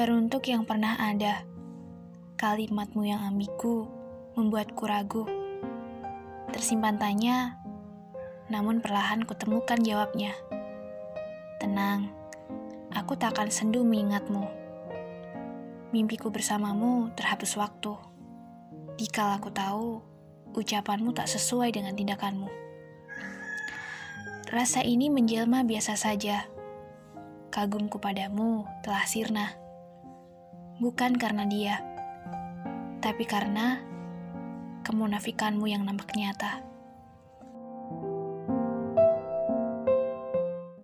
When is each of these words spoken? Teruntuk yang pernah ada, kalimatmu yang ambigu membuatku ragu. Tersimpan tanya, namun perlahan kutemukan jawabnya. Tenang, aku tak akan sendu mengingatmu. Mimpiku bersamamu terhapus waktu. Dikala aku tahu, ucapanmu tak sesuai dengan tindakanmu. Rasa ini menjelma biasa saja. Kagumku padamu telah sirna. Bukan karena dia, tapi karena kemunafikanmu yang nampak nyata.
Teruntuk 0.00 0.48
yang 0.48 0.64
pernah 0.64 0.96
ada, 0.96 1.44
kalimatmu 2.40 3.04
yang 3.04 3.20
ambigu 3.20 3.84
membuatku 4.32 4.88
ragu. 4.88 5.28
Tersimpan 6.56 6.96
tanya, 6.96 7.60
namun 8.48 8.80
perlahan 8.80 9.28
kutemukan 9.28 9.76
jawabnya. 9.76 10.32
Tenang, 11.60 12.08
aku 12.96 13.12
tak 13.12 13.36
akan 13.36 13.52
sendu 13.52 13.84
mengingatmu. 13.84 14.48
Mimpiku 15.92 16.32
bersamamu 16.32 17.12
terhapus 17.12 17.60
waktu. 17.60 17.92
Dikala 18.96 19.36
aku 19.36 19.52
tahu, 19.52 20.00
ucapanmu 20.56 21.12
tak 21.12 21.28
sesuai 21.28 21.76
dengan 21.76 21.92
tindakanmu. 21.92 22.48
Rasa 24.48 24.80
ini 24.80 25.12
menjelma 25.12 25.60
biasa 25.68 25.92
saja. 25.92 26.48
Kagumku 27.52 28.00
padamu 28.00 28.64
telah 28.80 29.04
sirna. 29.04 29.59
Bukan 30.80 31.20
karena 31.20 31.44
dia, 31.44 31.84
tapi 33.04 33.28
karena 33.28 33.84
kemunafikanmu 34.80 35.68
yang 35.68 35.84
nampak 35.84 36.16
nyata. 36.16 36.64